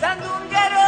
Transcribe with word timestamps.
Sandunghero, 0.00 0.86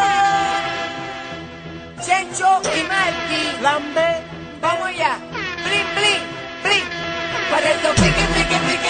Cencio 2.00 2.60
Imetti, 2.74 3.60
Lambè, 3.60 4.22
Pamoya, 4.60 5.18
Blin 5.64 5.86
Blin, 5.94 6.22
Blin, 6.62 6.84
Quaretto, 7.50 7.92
Blin 7.92 8.12
Blin 8.12 8.46
Blin 8.48 8.60
Blin. 8.64 8.87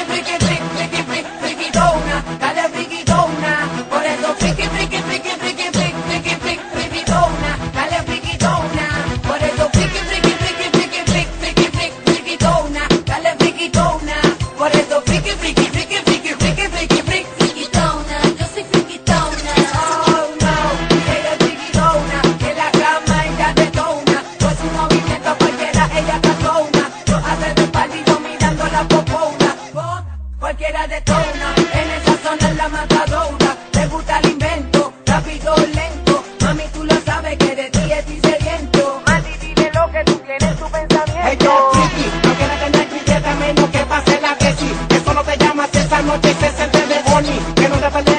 Que 46.88 47.64
eu 47.64 47.68
não 47.68 47.76
have 47.84 47.96
a 47.96 48.17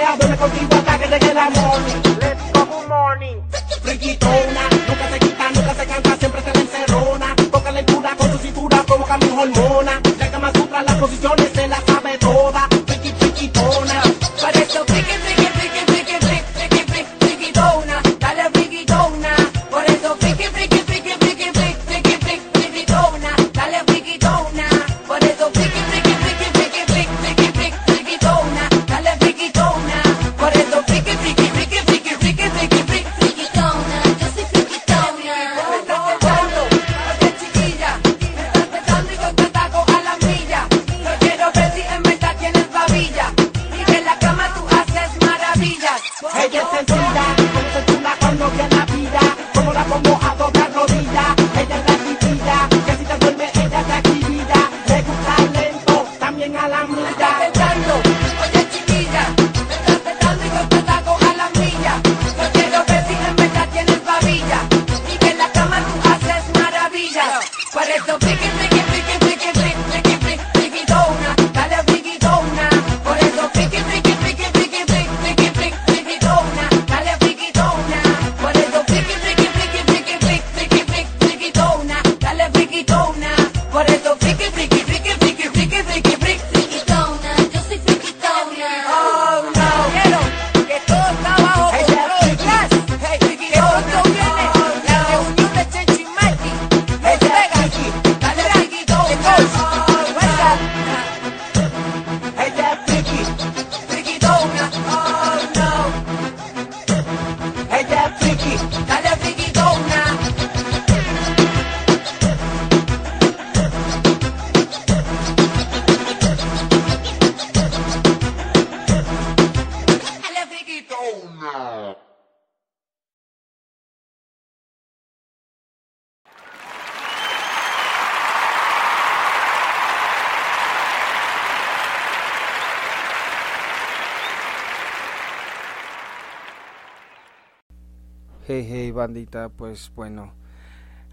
Hey, 138.51 138.65
hey, 138.67 138.89
bandita, 138.89 139.49
pues 139.49 139.91
bueno, 139.95 140.33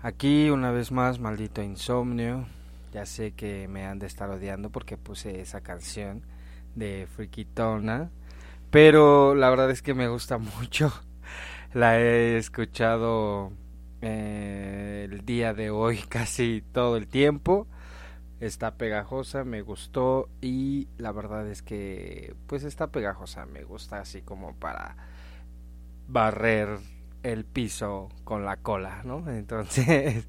aquí 0.00 0.48
una 0.48 0.70
vez 0.70 0.90
más, 0.90 1.20
maldito 1.20 1.62
insomnio. 1.62 2.46
Ya 2.94 3.04
sé 3.04 3.32
que 3.32 3.68
me 3.68 3.84
han 3.84 3.98
de 3.98 4.06
estar 4.06 4.30
odiando 4.30 4.70
porque 4.70 4.96
puse 4.96 5.42
esa 5.42 5.60
canción 5.60 6.22
de 6.76 7.06
Frikitona, 7.14 8.10
pero 8.70 9.34
la 9.34 9.50
verdad 9.50 9.70
es 9.70 9.82
que 9.82 9.92
me 9.92 10.08
gusta 10.08 10.38
mucho. 10.58 10.90
La 11.74 12.00
he 12.00 12.38
escuchado 12.38 13.52
eh, 14.00 15.06
el 15.10 15.26
día 15.26 15.52
de 15.52 15.68
hoy 15.68 15.98
casi 16.08 16.64
todo 16.72 16.96
el 16.96 17.06
tiempo. 17.06 17.66
Está 18.40 18.78
pegajosa, 18.78 19.44
me 19.44 19.60
gustó 19.60 20.30
y 20.40 20.88
la 20.96 21.12
verdad 21.12 21.46
es 21.46 21.60
que 21.60 22.34
pues 22.46 22.64
está 22.64 22.86
pegajosa, 22.86 23.44
me 23.44 23.62
gusta 23.62 24.00
así 24.00 24.22
como 24.22 24.54
para 24.54 24.96
barrer 26.08 26.95
el 27.32 27.44
piso 27.44 28.08
con 28.24 28.44
la 28.44 28.56
cola, 28.56 29.02
¿no? 29.04 29.28
Entonces, 29.30 30.28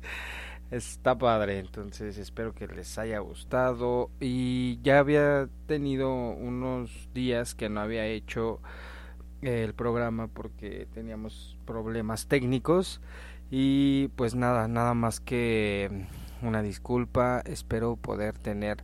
está 0.72 1.18
padre, 1.18 1.60
entonces 1.60 2.18
espero 2.18 2.54
que 2.54 2.68
les 2.68 2.98
haya 2.98 3.20
gustado. 3.20 4.10
Y 4.20 4.80
ya 4.82 5.00
había 5.00 5.48
tenido 5.68 6.12
unos 6.12 7.10
días 7.14 7.56
que 7.56 7.70
no 7.70 7.82
había 7.82 8.06
hecho 8.08 8.62
eh, 9.42 9.64
el 9.64 9.74
programa 9.76 10.28
porque 10.28 10.88
teníamos 10.94 11.58
problemas 11.66 12.28
técnicos. 12.28 13.00
Y 13.52 14.10
pues 14.16 14.36
nada, 14.36 14.68
nada 14.68 14.94
más 14.94 15.20
que 15.20 16.08
mm, 16.42 16.48
una 16.48 16.62
disculpa, 16.64 17.42
espero 17.46 17.96
poder 17.96 18.38
tener 18.38 18.84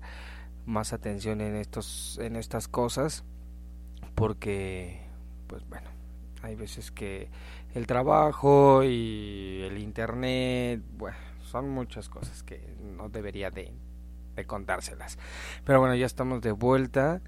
más 0.65 0.93
atención 0.93 1.41
en 1.41 1.55
estos 1.57 2.17
en 2.21 2.37
estas 2.37 2.69
cosas 2.69 3.25
porque 4.15 5.01
pues 5.47 5.67
bueno, 5.67 5.89
hay 6.43 6.55
veces 6.55 6.91
que 6.91 7.29
el 7.73 7.87
trabajo 7.87 8.83
y 8.83 9.61
el 9.63 9.77
internet, 9.77 10.81
bueno, 10.97 11.17
son 11.41 11.69
muchas 11.69 12.09
cosas 12.09 12.43
que 12.43 12.75
no 12.97 13.09
debería 13.09 13.49
de, 13.49 13.73
de 14.35 14.45
contárselas. 14.45 15.17
Pero 15.65 15.79
bueno, 15.79 15.95
ya 15.95 16.05
estamos 16.05 16.41
de 16.41 16.51
vuelta 16.51 17.21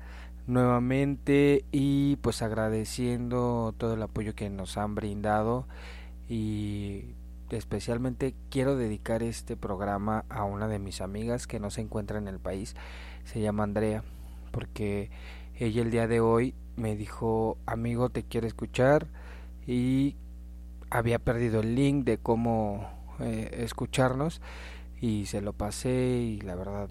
nuevamente 0.47 1.65
y 1.71 2.18
pues 2.18 2.42
agradeciendo 2.42 3.74
todo 3.77 3.95
el 3.95 4.01
apoyo 4.03 4.36
que 4.36 4.50
nos 4.50 4.77
han 4.77 4.94
brindado 4.94 5.68
y 6.27 7.15
especialmente 7.50 8.36
quiero 8.50 8.75
dedicar 8.75 9.24
este 9.24 9.56
programa 9.56 10.25
a 10.30 10.44
una 10.44 10.68
de 10.68 10.80
mis 10.80 11.01
amigas 11.01 11.47
que 11.47 11.59
no 11.59 11.69
se 11.69 11.81
encuentra 11.81 12.18
en 12.18 12.27
el 12.27 12.39
país, 12.39 12.75
se 13.24 13.39
llama 13.39 13.63
Andrea, 13.63 14.03
porque 14.51 15.09
ella 15.56 15.81
el 15.81 15.92
día 15.92 16.07
de 16.07 16.19
hoy 16.19 16.53
me 16.75 16.95
dijo, 16.95 17.57
amigo, 17.65 18.09
te 18.09 18.24
quiero 18.24 18.47
escuchar 18.47 19.07
y 19.65 20.15
había 20.97 21.19
perdido 21.19 21.62
el 21.62 21.75
link 21.75 22.06
de 22.06 22.18
cómo 22.18 22.89
eh, 23.19 23.50
escucharnos 23.63 24.42
y 25.00 25.25
se 25.25 25.42
lo 25.42 25.53
pasé 25.53 25.92
y 25.92 26.42
la 26.42 26.56
verdad 26.56 26.89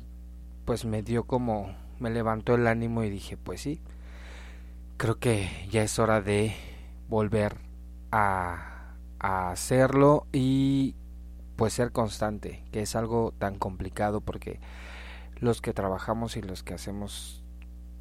pues 0.65 0.85
me 0.85 1.03
dio 1.03 1.25
como 1.25 1.75
me 1.99 2.11
levantó 2.11 2.55
el 2.55 2.67
ánimo 2.67 3.03
y 3.03 3.11
dije 3.11 3.37
pues 3.37 3.63
sí 3.63 3.81
creo 4.97 5.19
que 5.19 5.49
ya 5.71 5.83
es 5.83 5.99
hora 5.99 6.21
de 6.21 6.55
volver 7.09 7.57
a, 8.11 8.95
a 9.19 9.51
hacerlo 9.51 10.27
y 10.33 10.97
pues 11.57 11.73
ser 11.73 11.93
constante 11.93 12.65
que 12.73 12.83
es 12.83 12.97
algo 12.97 13.33
tan 13.39 13.59
complicado 13.59 14.21
porque 14.21 14.61
los 15.37 15.61
que 15.61 15.73
trabajamos 15.73 16.37
y 16.37 16.43
los 16.43 16.63
que 16.63 16.75
hacemos 16.75 17.43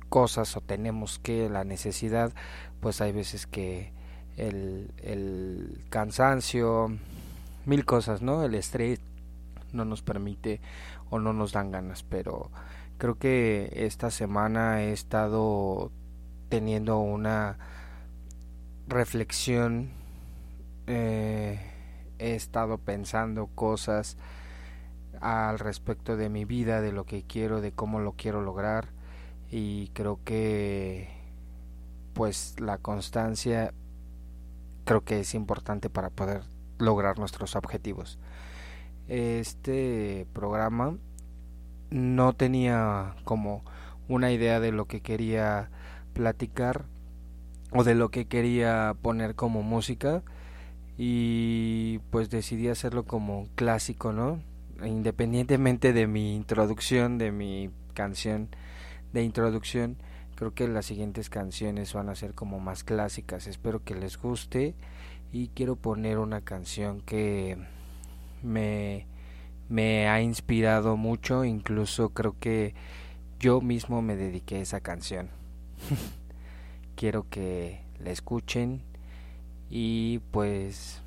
cosas 0.09 0.55
o 0.57 0.61
tenemos 0.61 1.17
que 1.19 1.49
la 1.49 1.63
necesidad 1.63 2.33
pues 2.79 3.01
hay 3.01 3.11
veces 3.11 3.47
que 3.47 3.93
el, 4.37 4.91
el 4.97 5.81
cansancio, 5.89 6.91
mil 7.65 7.85
cosas, 7.85 8.21
¿no? 8.21 8.43
El 8.43 8.55
estrés 8.55 8.99
no 9.71 9.85
nos 9.85 10.01
permite 10.01 10.61
o 11.09 11.19
no 11.19 11.33
nos 11.33 11.51
dan 11.51 11.71
ganas, 11.71 12.03
pero 12.03 12.51
creo 12.97 13.15
que 13.15 13.71
esta 13.73 14.11
semana 14.11 14.83
he 14.83 14.93
estado 14.93 15.91
teniendo 16.49 16.99
una 16.99 17.57
reflexión, 18.87 19.89
eh, 20.87 21.59
he 22.19 22.35
estado 22.35 22.77
pensando 22.77 23.47
cosas 23.47 24.17
al 25.21 25.59
respecto 25.59 26.17
de 26.17 26.29
mi 26.29 26.45
vida, 26.45 26.81
de 26.81 26.91
lo 26.91 27.05
que 27.05 27.23
quiero, 27.23 27.61
de 27.61 27.71
cómo 27.71 27.99
lo 27.99 28.13
quiero 28.13 28.41
lograr 28.41 28.89
y 29.49 29.89
creo 29.89 30.19
que 30.23 31.09
pues 32.13 32.59
la 32.59 32.77
constancia 32.77 33.73
creo 34.85 35.01
que 35.01 35.19
es 35.19 35.33
importante 35.33 35.89
para 35.89 36.09
poder 36.09 36.43
lograr 36.79 37.19
nuestros 37.19 37.55
objetivos. 37.55 38.19
Este 39.07 40.27
programa 40.33 40.97
no 41.89 42.33
tenía 42.33 43.15
como 43.23 43.63
una 44.07 44.31
idea 44.31 44.59
de 44.59 44.71
lo 44.71 44.85
que 44.85 45.01
quería 45.01 45.69
platicar 46.13 46.85
o 47.71 47.83
de 47.83 47.95
lo 47.95 48.09
que 48.09 48.25
quería 48.25 48.95
poner 49.01 49.35
como 49.35 49.63
música 49.63 50.23
y 50.97 51.99
pues 52.11 52.29
decidí 52.29 52.67
hacerlo 52.67 53.05
como 53.05 53.47
clásico, 53.55 54.13
¿no? 54.13 54.41
Independientemente 54.85 55.93
de 55.93 56.07
mi 56.07 56.35
introducción, 56.35 57.17
de 57.17 57.31
mi 57.31 57.71
canción 57.93 58.49
de 59.11 59.23
introducción, 59.23 59.97
creo 60.35 60.53
que 60.53 60.67
las 60.67 60.85
siguientes 60.85 61.29
canciones 61.29 61.93
van 61.93 62.09
a 62.09 62.15
ser 62.15 62.33
como 62.33 62.59
más 62.59 62.83
clásicas. 62.83 63.47
Espero 63.47 63.83
que 63.83 63.95
les 63.95 64.17
guste 64.17 64.75
y 65.31 65.49
quiero 65.49 65.75
poner 65.75 66.17
una 66.17 66.41
canción 66.41 67.01
que 67.01 67.57
me, 68.41 69.07
me 69.69 70.07
ha 70.07 70.21
inspirado 70.21 70.97
mucho, 70.97 71.45
incluso 71.45 72.09
creo 72.09 72.35
que 72.39 72.73
yo 73.39 73.61
mismo 73.61 74.01
me 74.01 74.15
dediqué 74.15 74.57
a 74.57 74.61
esa 74.61 74.81
canción. 74.81 75.29
quiero 76.95 77.27
que 77.29 77.81
la 77.99 78.11
escuchen 78.11 78.83
y 79.69 80.19
pues 80.31 81.01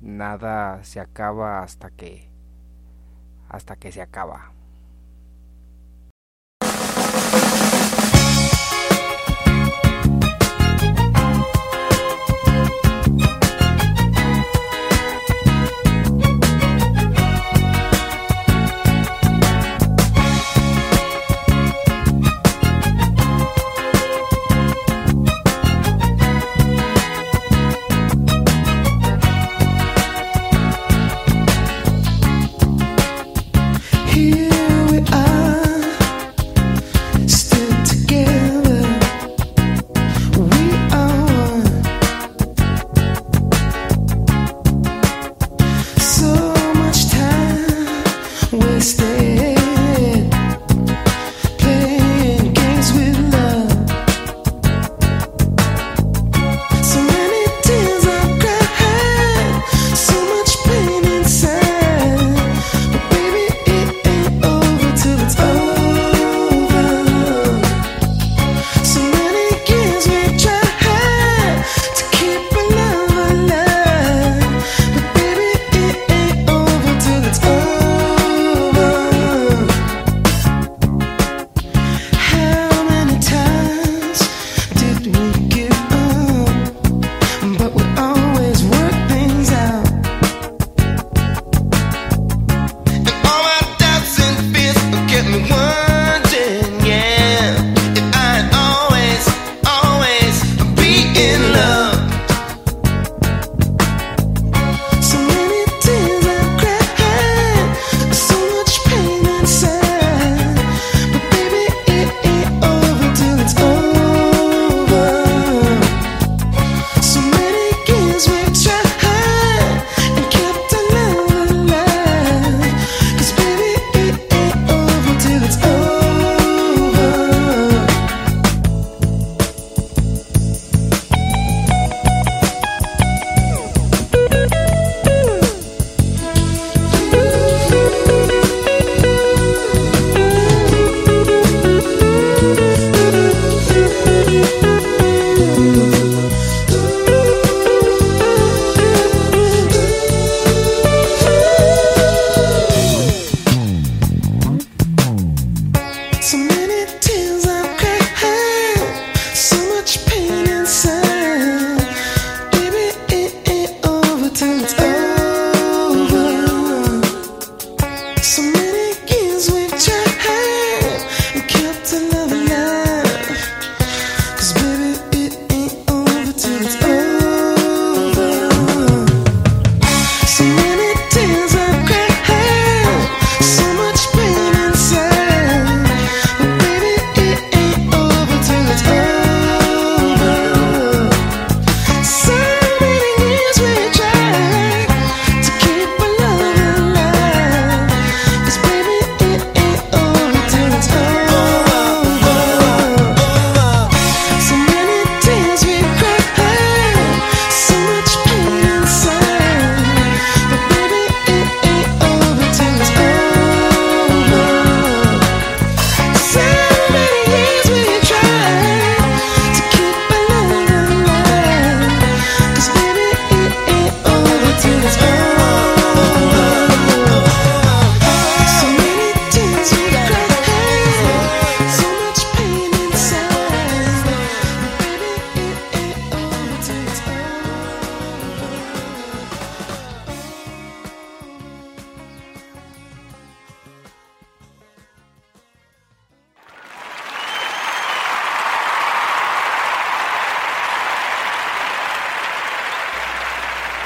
nada 0.00 0.84
se 0.84 1.00
acaba 1.00 1.62
hasta 1.62 1.90
que 1.90 2.28
hasta 3.48 3.76
que 3.76 3.92
se 3.92 4.00
acaba. 4.00 4.52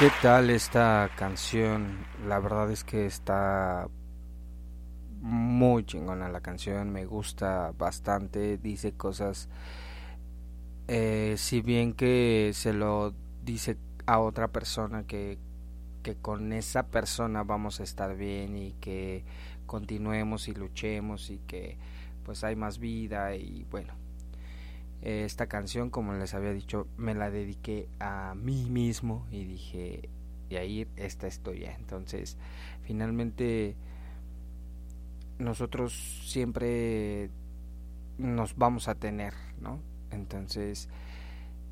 ¿Qué 0.07 0.13
tal 0.23 0.51
esta 0.51 1.11
canción? 1.17 2.07
La 2.29 2.39
verdad 2.39 2.71
es 2.71 2.85
que 2.85 3.07
está 3.07 3.89
muy 5.21 5.85
chingona 5.85 6.29
la 6.29 6.41
canción, 6.41 6.93
me 6.93 7.05
gusta 7.07 7.73
bastante, 7.77 8.57
dice 8.57 8.93
cosas, 8.93 9.49
eh, 10.87 11.35
si 11.37 11.61
bien 11.61 11.93
que 11.93 12.53
se 12.55 12.73
lo 12.73 13.15
dice 13.43 13.79
a 14.07 14.21
otra 14.21 14.47
persona 14.47 15.09
que, 15.09 15.39
que 16.05 16.15
con 16.15 16.53
esa 16.53 16.87
persona 16.87 17.43
vamos 17.43 17.81
a 17.81 17.83
estar 17.83 18.17
bien 18.17 18.57
y 18.57 18.75
que 18.75 19.25
continuemos 19.67 20.47
y 20.47 20.55
luchemos 20.55 21.31
y 21.31 21.39
que 21.49 21.79
pues 22.23 22.45
hay 22.45 22.55
más 22.55 22.79
vida 22.79 23.35
y 23.35 23.67
bueno, 23.73 23.93
esta 25.07 25.47
canción 25.47 25.91
como 25.91 26.13
les 26.15 26.35
había 26.35 26.53
dicho 26.53 26.89
me 26.97 27.15
la 27.15 27.31
dediqué 27.31 27.89
a 28.01 28.35
mí 28.35 28.69
mismo 28.69 29.27
y 29.31 29.45
dije 29.45 30.09
y 30.49 30.57
ahí 30.57 30.89
esta 30.97 31.29
ya 31.29 31.75
entonces 31.75 32.37
finalmente 32.83 33.77
nosotros 35.39 35.93
siempre 36.25 37.31
nos 38.19 38.57
vamos 38.57 38.89
a 38.89 38.97
tener 38.97 39.35
no 39.61 39.81
entonces 40.11 40.89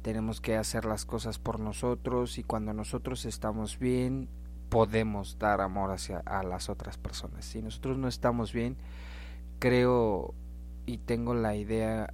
tenemos 0.02 0.40
que 0.40 0.56
hacer 0.56 0.84
las 0.84 1.04
cosas 1.04 1.38
por 1.38 1.58
nosotros 1.58 2.38
y 2.38 2.44
cuando 2.44 2.72
nosotros 2.72 3.24
estamos 3.24 3.78
bien 3.78 4.28
podemos 4.68 5.38
dar 5.38 5.60
amor 5.60 5.92
hacia 5.92 6.18
a 6.18 6.42
las 6.42 6.68
otras 6.68 6.98
personas. 6.98 7.44
Si 7.44 7.62
nosotros 7.62 7.96
no 7.96 8.08
estamos 8.08 8.52
bien 8.52 8.76
creo 9.58 10.34
y 10.84 10.98
tengo 10.98 11.34
la 11.34 11.56
idea 11.56 12.12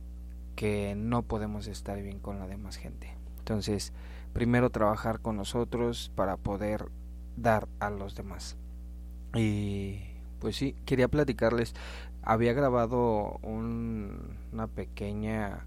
que 0.61 0.95
no 0.95 1.23
podemos 1.23 1.67
estar 1.69 2.03
bien 2.03 2.19
con 2.19 2.39
la 2.39 2.47
demás 2.47 2.77
gente. 2.77 3.17
Entonces, 3.39 3.95
primero 4.35 4.69
trabajar 4.69 5.21
con 5.21 5.39
nosotros 5.39 6.13
para 6.15 6.37
poder 6.37 6.91
dar 7.35 7.67
a 7.79 7.89
los 7.89 8.15
demás. 8.15 8.59
Y 9.35 10.01
pues 10.39 10.57
sí, 10.57 10.77
quería 10.85 11.09
platicarles, 11.09 11.73
había 12.21 12.53
grabado 12.53 13.39
un, 13.43 14.37
una 14.53 14.67
pequeña 14.67 15.65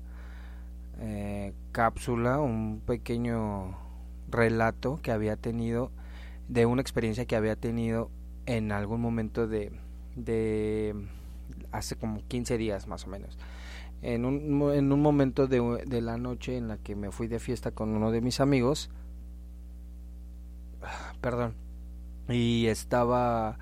eh, 0.99 1.55
cápsula, 1.71 2.39
un 2.39 2.79
pequeño 2.85 3.75
relato 4.29 4.99
que 5.01 5.11
había 5.11 5.37
tenido 5.37 5.89
de 6.49 6.67
una 6.67 6.83
experiencia 6.83 7.25
que 7.25 7.35
había 7.35 7.55
tenido 7.55 8.11
en 8.45 8.71
algún 8.71 9.01
momento 9.01 9.47
de, 9.47 9.71
de 10.15 10.93
hace 11.71 11.95
como 11.95 12.21
15 12.27 12.59
días 12.59 12.85
más 12.85 13.07
o 13.07 13.09
menos 13.09 13.39
en 14.03 14.25
un, 14.25 14.73
en 14.73 14.91
un 14.91 15.01
momento 15.01 15.47
de, 15.47 15.83
de, 15.87 16.01
la 16.01 16.17
noche 16.17 16.57
en 16.57 16.67
la 16.67 16.77
que 16.77 16.95
me 16.95 17.11
fui 17.11 17.27
de 17.27 17.39
fiesta 17.39 17.71
con 17.71 17.89
uno 17.95 18.11
de 18.11 18.19
mis 18.19 18.41
amigos, 18.41 18.89
perdón, 21.21 21.55
y 22.27 22.67
estaba, 22.67 23.57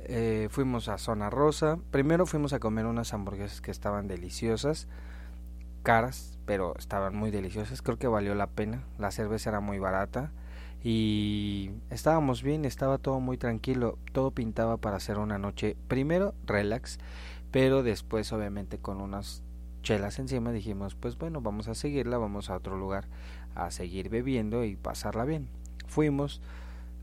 eh, 0.00 0.48
fuimos 0.50 0.88
a 0.88 0.96
Zona 0.96 1.28
Rosa, 1.28 1.78
primero 1.90 2.24
fuimos 2.24 2.54
a 2.54 2.58
comer 2.58 2.86
unas 2.86 3.12
hamburguesas 3.12 3.60
que 3.60 3.70
estaban 3.70 4.08
deliciosas, 4.08 4.88
caras, 5.82 6.38
pero 6.46 6.74
estaban 6.78 7.14
muy 7.14 7.30
deliciosas, 7.30 7.82
creo 7.82 7.98
que 7.98 8.08
valió 8.08 8.34
la 8.34 8.46
pena, 8.46 8.84
la 8.98 9.10
cerveza 9.10 9.50
era 9.50 9.60
muy 9.60 9.78
barata. 9.78 10.32
Y 10.82 11.72
estábamos 11.90 12.42
bien, 12.42 12.64
estaba 12.64 12.96
todo 12.96 13.20
muy 13.20 13.36
tranquilo, 13.36 13.98
todo 14.12 14.30
pintaba 14.30 14.78
para 14.78 14.96
hacer 14.96 15.18
una 15.18 15.36
noche, 15.36 15.76
primero 15.88 16.32
relax, 16.46 16.98
pero 17.50 17.82
después 17.82 18.32
obviamente 18.32 18.78
con 18.78 19.02
unas 19.02 19.42
chelas 19.82 20.18
encima, 20.18 20.52
dijimos, 20.52 20.94
pues 20.94 21.16
bueno, 21.18 21.40
vamos 21.40 21.68
a 21.68 21.74
seguirla, 21.74 22.18
vamos 22.18 22.50
a 22.50 22.56
otro 22.56 22.76
lugar 22.76 23.08
a 23.54 23.70
seguir 23.70 24.08
bebiendo 24.08 24.64
y 24.64 24.76
pasarla 24.76 25.24
bien. 25.24 25.48
Fuimos 25.86 26.40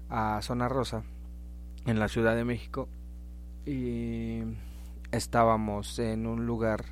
a 0.09 0.39
Zona 0.41 0.69
Rosa, 0.69 1.03
en 1.85 1.99
la 1.99 2.07
Ciudad 2.07 2.35
de 2.35 2.45
México, 2.45 2.87
y 3.65 4.41
estábamos 5.11 5.99
en 5.99 6.27
un 6.27 6.45
lugar, 6.45 6.85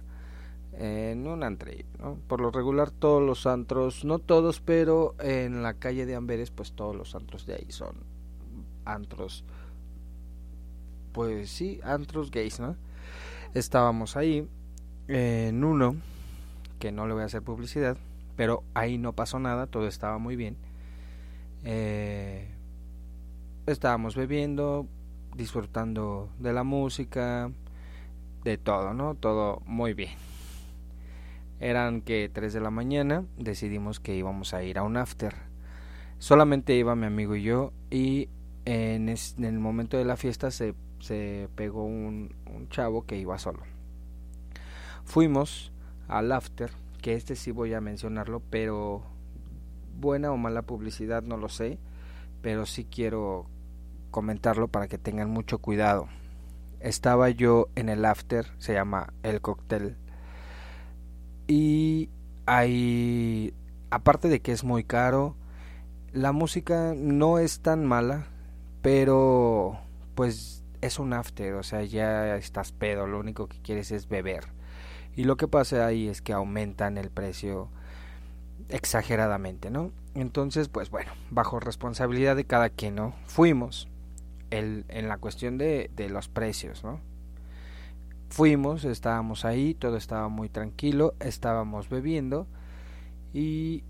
en 0.73 1.27
un 1.27 1.43
antre, 1.43 1.85
¿no? 1.99 2.17
Por 2.27 2.41
lo 2.41 2.51
regular 2.51 2.91
todos 2.91 3.21
los 3.21 3.45
antros, 3.45 4.03
no 4.03 4.19
todos, 4.19 4.59
pero 4.61 5.15
en 5.19 5.63
la 5.63 5.75
calle 5.75 6.05
de 6.05 6.15
Amberes, 6.15 6.51
pues 6.51 6.73
todos 6.73 6.95
los 6.95 7.15
antros 7.15 7.45
de 7.45 7.55
ahí 7.55 7.67
son 7.69 7.95
antros, 8.83 9.45
pues 11.13 11.49
sí, 11.49 11.79
antros 11.83 12.29
gays, 12.31 12.59
¿no? 12.59 12.75
Estábamos 13.53 14.17
ahí 14.17 14.49
en 15.07 15.63
uno 15.63 15.95
que 16.79 16.91
no 16.91 17.07
le 17.07 17.13
voy 17.13 17.23
a 17.23 17.25
hacer 17.25 17.41
publicidad, 17.41 17.97
pero 18.35 18.63
ahí 18.73 18.97
no 18.97 19.13
pasó 19.13 19.39
nada, 19.39 19.67
todo 19.67 19.87
estaba 19.87 20.17
muy 20.17 20.35
bien. 20.35 20.57
Eh, 21.63 22.47
estábamos 23.65 24.15
bebiendo, 24.15 24.87
disfrutando 25.35 26.29
de 26.39 26.53
la 26.53 26.63
música, 26.63 27.51
de 28.43 28.57
todo, 28.57 28.93
¿no? 28.93 29.15
Todo 29.15 29.61
muy 29.65 29.93
bien. 29.93 30.11
Eran 31.59 32.01
que 32.01 32.29
3 32.31 32.53
de 32.53 32.59
la 32.59 32.69
mañana, 32.69 33.23
decidimos 33.37 33.99
que 33.99 34.15
íbamos 34.15 34.53
a 34.53 34.63
ir 34.63 34.77
a 34.77 34.83
un 34.83 34.97
after. 34.97 35.33
Solamente 36.19 36.75
iba 36.75 36.95
mi 36.95 37.05
amigo 37.05 37.35
y 37.35 37.43
yo 37.43 37.71
y 37.89 38.29
en, 38.65 39.09
en 39.09 39.43
el 39.43 39.59
momento 39.59 39.97
de 39.97 40.05
la 40.05 40.17
fiesta 40.17 40.51
se, 40.51 40.75
se 40.99 41.49
pegó 41.55 41.83
un, 41.83 42.33
un 42.53 42.69
chavo 42.69 43.05
que 43.05 43.17
iba 43.17 43.37
solo 43.37 43.74
Fuimos 45.05 45.71
al 46.07 46.31
after, 46.31 46.71
que 47.01 47.13
este 47.13 47.35
sí 47.35 47.51
voy 47.51 47.73
a 47.73 47.81
mencionarlo, 47.81 48.41
pero 48.49 49.03
buena 49.97 50.31
o 50.31 50.37
mala 50.37 50.63
publicidad 50.63 51.23
no 51.23 51.37
lo 51.37 51.47
sé, 51.47 51.79
pero 52.41 52.65
sí 52.65 52.85
quiero 52.85 53.47
comentarlo 54.11 54.67
para 54.67 54.87
que 54.87 54.97
tengan 54.97 55.29
mucho 55.29 55.59
cuidado. 55.59 56.07
Estaba 56.79 57.29
yo 57.29 57.69
en 57.75 57.89
el 57.89 58.03
after, 58.03 58.47
se 58.57 58.73
llama 58.73 59.13
El 59.23 59.41
Cóctel, 59.41 59.97
y 61.47 62.09
hay, 62.47 63.53
aparte 63.91 64.27
de 64.27 64.41
que 64.41 64.51
es 64.51 64.63
muy 64.63 64.83
caro, 64.83 65.35
la 66.11 66.31
música 66.31 66.93
no 66.95 67.39
es 67.39 67.59
tan 67.59 67.85
mala, 67.85 68.27
pero 68.81 69.77
pues 70.15 70.63
es 70.81 70.97
un 70.99 71.13
after, 71.13 71.53
o 71.53 71.63
sea, 71.63 71.83
ya 71.83 72.35
estás 72.35 72.71
pedo, 72.71 73.05
lo 73.05 73.19
único 73.19 73.47
que 73.47 73.61
quieres 73.61 73.91
es 73.91 74.07
beber. 74.07 74.45
Y 75.15 75.23
lo 75.23 75.37
que 75.37 75.47
pasa 75.47 75.85
ahí 75.85 76.07
es 76.07 76.21
que 76.21 76.33
aumentan 76.33 76.97
el 76.97 77.09
precio 77.09 77.69
exageradamente, 78.69 79.69
¿no? 79.69 79.91
Entonces, 80.13 80.67
pues 80.69 80.89
bueno, 80.89 81.11
bajo 81.29 81.59
responsabilidad 81.59 82.35
de 82.35 82.45
cada 82.45 82.69
quien, 82.69 82.95
¿no? 82.95 83.15
Fuimos 83.25 83.87
el, 84.49 84.85
en 84.89 85.07
la 85.07 85.17
cuestión 85.17 85.57
de, 85.57 85.89
de 85.95 86.09
los 86.09 86.27
precios, 86.27 86.83
¿no? 86.83 86.99
Fuimos, 88.29 88.83
estábamos 88.83 89.45
ahí, 89.45 89.73
todo 89.73 89.97
estaba 89.97 90.27
muy 90.27 90.49
tranquilo, 90.49 91.13
estábamos 91.19 91.89
bebiendo 91.89 92.47
y 93.33 93.83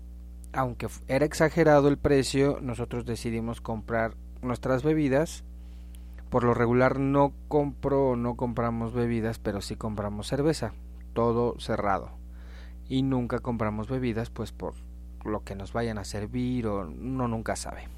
aunque 0.52 0.88
era 1.08 1.24
exagerado 1.24 1.88
el 1.88 1.98
precio, 1.98 2.58
nosotros 2.60 3.04
decidimos 3.04 3.60
comprar 3.60 4.14
nuestras 4.42 4.82
bebidas. 4.82 5.44
Por 6.30 6.44
lo 6.44 6.54
regular 6.54 6.98
no 6.98 7.32
compro 7.48 8.10
o 8.10 8.16
no 8.16 8.36
compramos 8.36 8.92
bebidas, 8.92 9.38
pero 9.38 9.60
sí 9.60 9.76
compramos 9.76 10.28
cerveza 10.28 10.72
todo 11.16 11.58
cerrado 11.58 12.10
y 12.90 13.02
nunca 13.02 13.38
compramos 13.38 13.88
bebidas 13.88 14.28
pues 14.28 14.52
por 14.52 14.74
lo 15.24 15.42
que 15.44 15.56
nos 15.56 15.72
vayan 15.72 15.96
a 15.96 16.04
servir 16.04 16.66
o 16.66 16.86
uno 16.86 17.26
nunca 17.26 17.56
sabe. 17.56 17.88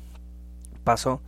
Pasó 0.85 1.21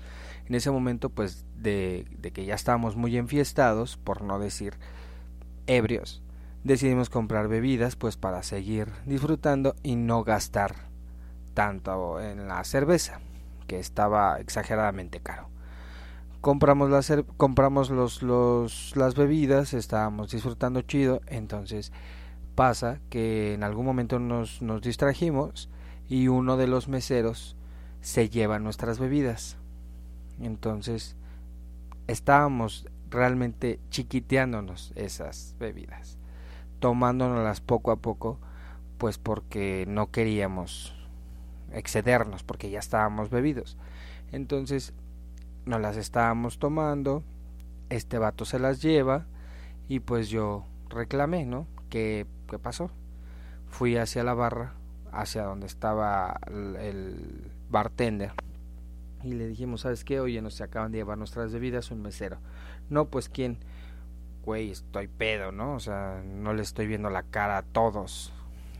en 0.46 0.54
ese 0.54 0.70
momento 0.70 1.10
pues 1.10 1.44
de, 1.56 2.06
de 2.16 2.30
que 2.30 2.44
ya 2.44 2.54
estábamos 2.54 2.94
muy 2.94 3.16
enfiestados, 3.16 3.96
por 3.96 4.22
no 4.22 4.38
decir 4.38 4.74
ebrios, 5.66 6.22
decidimos 6.62 7.10
comprar 7.10 7.48
bebidas 7.48 7.96
pues 7.96 8.16
para 8.16 8.44
seguir 8.44 8.86
disfrutando 9.04 9.74
y 9.82 9.96
no 9.96 10.22
gastar 10.22 10.76
tanto 11.54 12.20
en 12.20 12.46
la 12.46 12.62
cerveza 12.62 13.20
que 13.66 13.80
estaba 13.80 14.38
exageradamente 14.38 15.18
caro 15.18 15.48
compramos 16.40 16.90
las 16.90 17.12
compramos 17.36 17.90
los, 17.90 18.22
los 18.22 18.96
las 18.96 19.14
bebidas 19.14 19.74
estábamos 19.74 20.30
disfrutando 20.30 20.80
chido 20.82 21.20
entonces 21.26 21.92
pasa 22.54 23.00
que 23.08 23.54
en 23.54 23.62
algún 23.62 23.86
momento 23.86 24.18
nos, 24.18 24.60
nos 24.62 24.82
distrajimos 24.82 25.70
y 26.08 26.28
uno 26.28 26.56
de 26.56 26.66
los 26.66 26.88
meseros 26.88 27.56
se 28.00 28.28
lleva 28.28 28.58
nuestras 28.58 28.98
bebidas. 28.98 29.56
Entonces 30.40 31.16
estábamos 32.06 32.86
realmente 33.08 33.80
chiquiteándonos 33.90 34.92
esas 34.96 35.54
bebidas 35.58 36.18
tomándonoslas 36.80 37.60
poco 37.60 37.90
a 37.92 37.96
poco 37.96 38.38
pues 38.98 39.18
porque 39.18 39.84
no 39.86 40.10
queríamos 40.10 40.94
excedernos 41.72 42.42
porque 42.42 42.70
ya 42.70 42.78
estábamos 42.78 43.30
bebidos. 43.30 43.76
Entonces 44.32 44.92
nos 45.70 45.80
las 45.80 45.96
estábamos 45.96 46.58
tomando, 46.58 47.22
este 47.88 48.18
vato 48.18 48.44
se 48.44 48.58
las 48.58 48.82
lleva 48.82 49.26
y 49.88 50.00
pues 50.00 50.28
yo 50.28 50.66
reclamé, 50.88 51.46
¿no? 51.46 51.66
¿Qué, 51.88 52.26
qué 52.48 52.58
pasó? 52.58 52.90
Fui 53.68 53.96
hacia 53.96 54.24
la 54.24 54.34
barra, 54.34 54.74
hacia 55.12 55.44
donde 55.44 55.66
estaba 55.66 56.38
el 56.48 57.50
bartender 57.70 58.32
y 59.22 59.32
le 59.34 59.46
dijimos, 59.46 59.82
¿sabes 59.82 60.04
qué? 60.04 60.20
Oye, 60.20 60.40
nos 60.42 60.60
acaban 60.60 60.92
de 60.92 60.98
llevar 60.98 61.18
nuestras 61.18 61.52
bebidas 61.52 61.90
un 61.90 62.02
mesero. 62.02 62.38
No, 62.88 63.06
pues 63.06 63.28
quién, 63.28 63.58
güey, 64.42 64.70
estoy 64.70 65.08
pedo, 65.08 65.52
¿no? 65.52 65.74
O 65.74 65.80
sea, 65.80 66.22
no 66.24 66.54
le 66.54 66.62
estoy 66.62 66.86
viendo 66.86 67.10
la 67.10 67.22
cara 67.22 67.58
a 67.58 67.62
todos. 67.62 68.32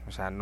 O 0.09 0.13
sea, 0.13 0.31
no 0.31 0.39